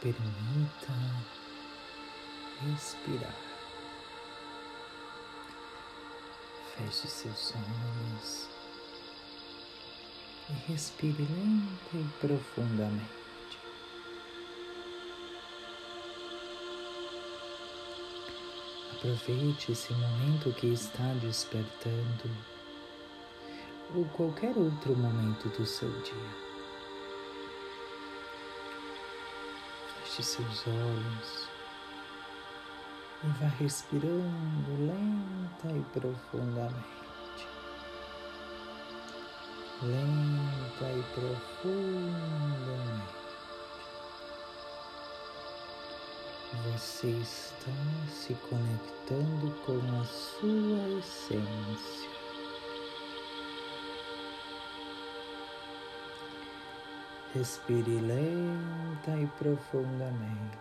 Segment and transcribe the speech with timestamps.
[0.00, 0.92] Permita
[2.62, 3.34] respirar.
[6.76, 8.48] Feche seus olhos
[10.50, 13.26] e respire lenta e profundamente.
[18.92, 22.30] Aproveite esse momento que está despertando
[23.94, 26.45] ou qualquer outro momento do seu dia.
[30.16, 31.46] Feche seus olhos
[33.22, 37.46] e vá respirando lenta e profundamente.
[39.82, 42.06] Lenta e profundamente.
[46.64, 47.76] Você está
[48.08, 52.15] se conectando com a sua essência.
[57.36, 60.56] Respire lenta e profundamente.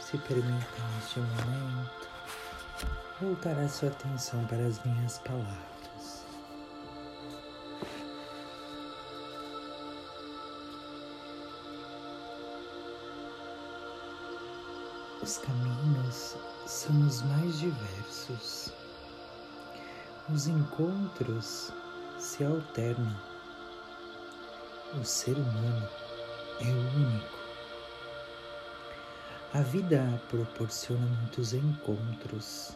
[0.00, 2.08] Se permita neste momento
[3.20, 6.24] voltar a sua atenção para as minhas palavras.
[15.22, 16.34] Os caminhos
[16.66, 18.83] são os mais diversos.
[20.32, 21.70] Os encontros
[22.18, 23.14] se alternam.
[24.98, 25.86] O ser humano
[26.60, 27.38] é único.
[29.52, 32.74] A vida proporciona muitos encontros,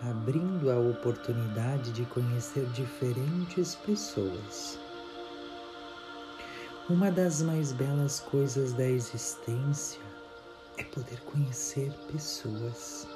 [0.00, 4.78] abrindo a oportunidade de conhecer diferentes pessoas.
[6.88, 10.00] Uma das mais belas coisas da existência
[10.78, 13.08] é poder conhecer pessoas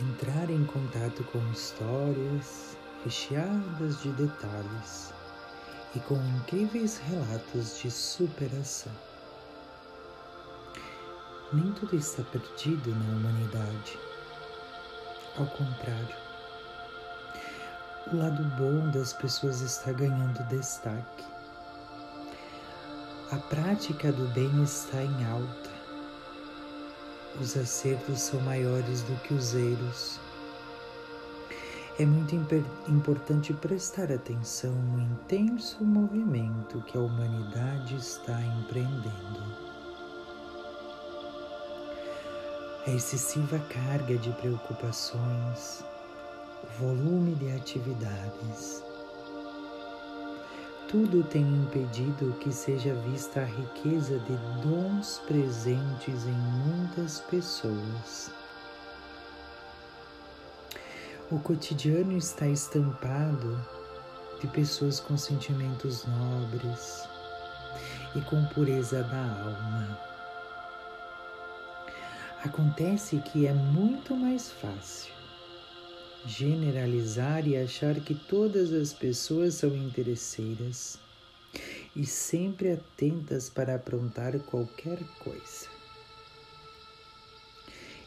[0.00, 5.12] entrar em contato com histórias recheadas de detalhes
[5.94, 8.92] e com incríveis relatos de superação.
[11.52, 13.98] Nem tudo está perdido na humanidade.
[15.36, 16.16] Ao contrário,
[18.12, 21.24] o lado bom das pessoas está ganhando destaque.
[23.30, 25.61] A prática do bem está em alta
[27.40, 30.20] os acertos são maiores do que os erros.
[31.98, 32.34] É muito
[32.88, 39.72] importante prestar atenção no intenso movimento que a humanidade está empreendendo.
[42.86, 45.84] A excessiva carga de preocupações,
[46.64, 48.82] o volume de atividades,
[50.92, 58.30] tudo tem impedido que seja vista a riqueza de dons presentes em muitas pessoas.
[61.30, 63.58] O cotidiano está estampado
[64.38, 67.08] de pessoas com sentimentos nobres
[68.14, 69.98] e com pureza da alma.
[72.44, 75.21] Acontece que é muito mais fácil
[76.26, 80.98] generalizar e achar que todas as pessoas são interesseiras
[81.94, 85.66] e sempre atentas para aprontar qualquer coisa.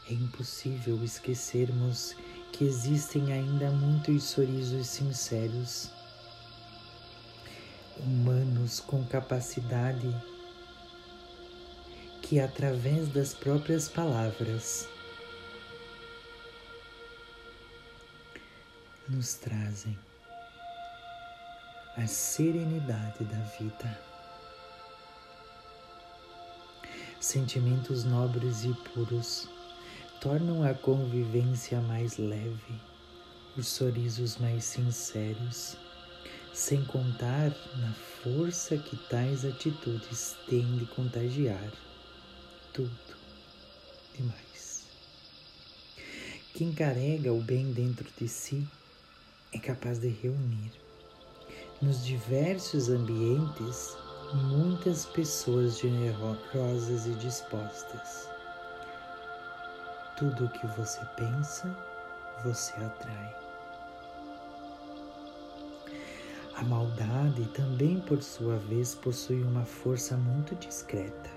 [0.09, 2.15] É impossível esquecermos
[2.51, 5.91] que existem ainda muitos sorrisos sinceros,
[7.97, 10.09] humanos com capacidade
[12.21, 14.87] que, através das próprias palavras,
[19.07, 19.97] nos trazem
[21.95, 23.99] a serenidade da vida.
[27.19, 29.47] Sentimentos nobres e puros
[30.19, 32.81] tornam a convivência mais leve,
[33.55, 35.77] os sorrisos mais sinceros,
[36.53, 37.93] sem contar na
[38.23, 41.71] força que tais atitudes têm de contagiar
[42.73, 43.15] tudo
[44.17, 44.87] e mais.
[46.53, 48.67] Quem carrega o bem dentro de si
[49.55, 50.71] é capaz de reunir
[51.81, 53.95] nos diversos ambientes
[54.33, 58.29] muitas pessoas generosas e dispostas.
[60.17, 61.73] Tudo o que você pensa,
[62.43, 63.35] você atrai.
[66.55, 71.29] A maldade também, por sua vez, possui uma força muito discreta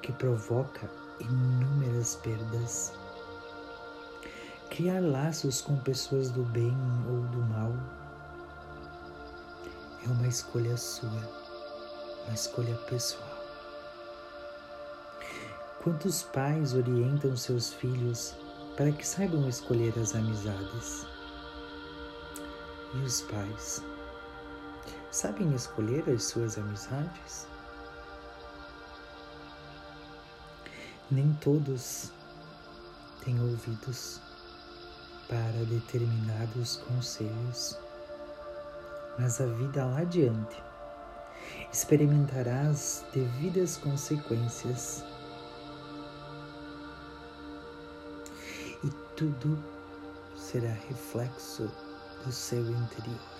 [0.00, 0.90] que provoca
[1.20, 2.92] inúmeras perdas
[4.74, 6.74] criar laços com pessoas do bem
[7.06, 7.70] ou do mal
[10.02, 11.10] é uma escolha sua,
[12.24, 13.28] uma escolha pessoal.
[15.82, 18.34] Quantos pais orientam seus filhos
[18.74, 21.06] para que saibam escolher as amizades?
[22.94, 23.82] e os pais
[25.10, 27.46] sabem escolher as suas amizades?
[31.10, 32.10] Nem todos
[33.22, 34.31] têm ouvidos
[35.32, 37.78] para determinados conselhos,
[39.18, 40.62] mas a vida lá adiante
[41.72, 45.02] experimentará as devidas consequências
[48.84, 49.58] e tudo
[50.36, 51.72] será reflexo
[52.26, 53.32] do seu interior.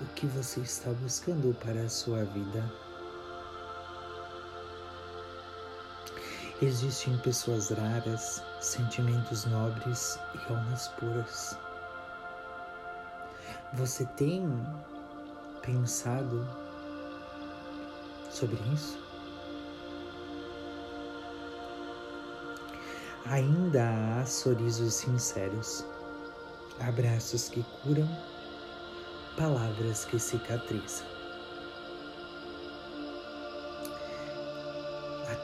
[0.00, 2.72] O que você está buscando para a sua vida?
[6.62, 11.58] Existem pessoas raras, sentimentos nobres e almas puras.
[13.72, 14.48] Você tem
[15.62, 16.46] pensado
[18.30, 18.96] sobre isso?
[23.26, 25.84] Ainda há sorrisos sinceros,
[26.78, 28.08] abraços que curam,
[29.36, 31.13] palavras que cicatrizam.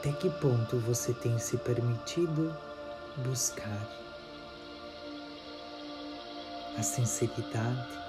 [0.01, 2.51] Até que ponto você tem se permitido
[3.17, 3.87] buscar
[6.75, 7.99] a sinceridade,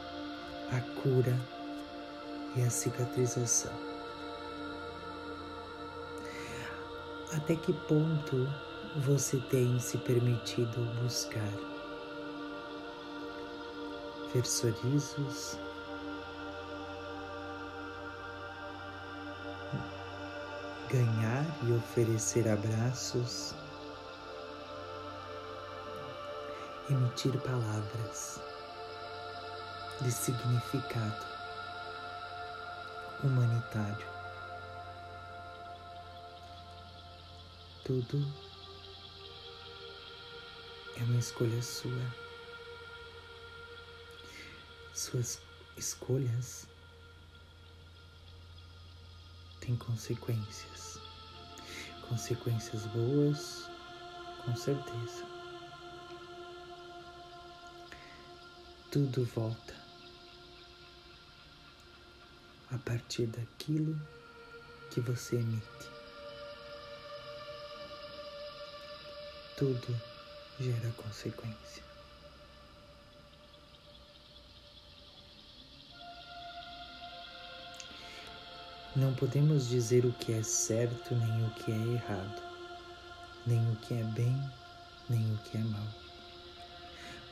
[0.71, 1.39] a cura
[2.57, 3.75] e a cicatrização?
[7.35, 8.49] Até que ponto
[9.05, 11.53] você tem se permitido buscar
[14.33, 15.59] ver sorrisos,
[20.93, 23.55] ganhar e oferecer abraços,
[26.91, 28.39] emitir palavras
[30.03, 31.27] de significado
[33.25, 34.07] humanitário.
[37.85, 38.19] Tudo
[40.99, 42.23] é uma escolha sua.
[44.93, 45.41] Suas
[45.79, 46.69] escolhas
[49.65, 50.99] tem consequências.
[52.09, 53.71] Consequências boas,
[54.45, 55.25] com certeza.
[58.91, 59.75] Tudo volta
[62.71, 63.99] a partir daquilo
[64.91, 65.91] que você emite.
[69.57, 70.01] Tudo
[70.59, 71.92] gera consequência.
[78.95, 82.43] Não podemos dizer o que é certo nem o que é errado,
[83.47, 84.39] nem o que é bem
[85.09, 85.87] nem o que é mal.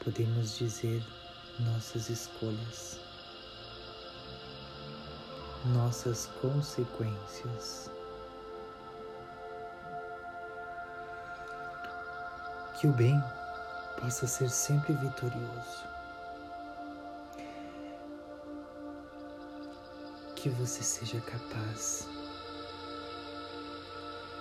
[0.04, 1.02] Podemos dizer
[1.58, 3.00] nossas escolhas,
[5.66, 7.90] nossas consequências.
[12.78, 13.22] Que o bem
[13.98, 15.89] possa ser sempre vitorioso.
[20.40, 22.08] Que você seja capaz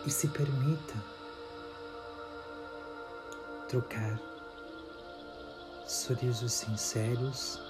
[0.05, 0.95] e se permita
[3.67, 4.17] trocar
[5.85, 7.61] sorrisos sinceros,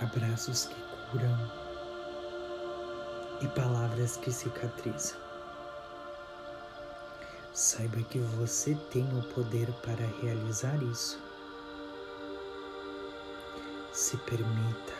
[0.00, 1.36] abraços que curam
[3.42, 5.18] e palavras que cicatrizam.
[7.52, 11.20] Saiba que você tem o poder para realizar isso.
[13.92, 14.93] Se permita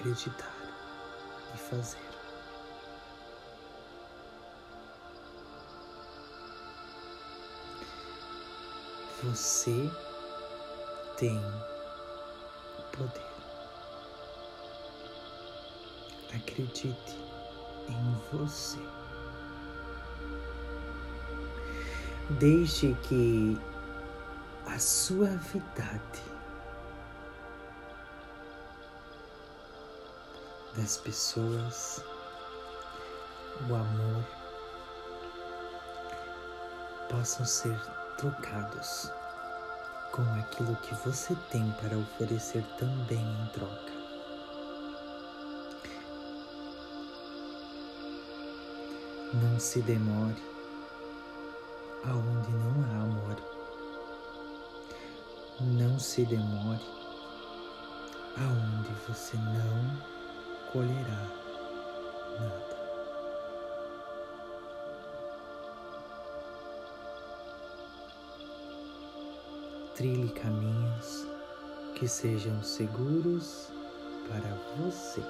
[0.00, 0.54] acreditar
[1.54, 1.98] e fazer.
[9.22, 9.90] Você
[11.18, 11.38] tem
[12.78, 13.30] o poder.
[16.34, 17.18] Acredite
[17.88, 18.78] em você.
[22.38, 23.60] Deixe que
[24.66, 26.29] a suavidade
[30.76, 32.04] das pessoas,
[33.68, 34.24] o amor,
[37.08, 37.76] possam ser
[38.16, 39.10] trocados
[40.12, 44.00] com aquilo que você tem para oferecer também em troca.
[49.32, 50.42] Não se demore
[52.04, 53.36] aonde não há amor.
[55.60, 56.84] Não se demore
[58.36, 60.19] aonde você não
[60.72, 61.26] colherá
[62.38, 62.80] nada.
[69.96, 71.26] Trilhe caminhos
[71.94, 73.68] que sejam seguros
[74.28, 75.22] para você.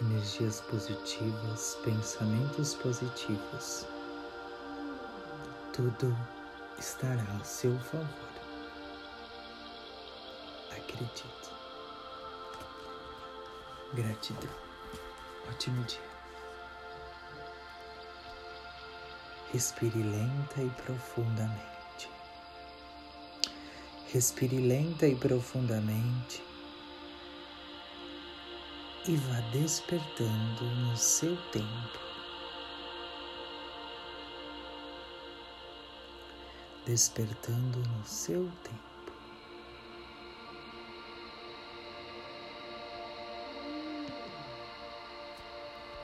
[0.00, 3.86] energias positivas, pensamentos positivos.
[5.78, 6.12] Tudo
[6.76, 8.32] estará a seu favor.
[10.72, 11.24] Acredite.
[13.94, 14.50] Gratidão.
[15.48, 16.00] Ótimo dia.
[19.52, 22.10] Respire lenta e profundamente.
[24.12, 26.42] Respire lenta e profundamente
[29.06, 32.07] e vá despertando no seu tempo.
[36.88, 38.87] Despertando no seu tempo.